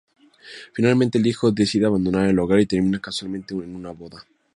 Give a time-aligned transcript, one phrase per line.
[0.73, 4.25] Finalmente el hijo decide abandonar el hogar y termina casualmente en una boda.